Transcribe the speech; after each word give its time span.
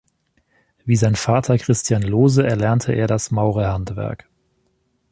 Wie 0.83 0.95
sein 0.95 1.13
Vater 1.15 1.59
Christian 1.59 2.01
Lohse 2.01 2.43
erlernte 2.43 2.91
er 2.91 3.05
das 3.05 3.29
Maurerhandwerk. 3.29 4.27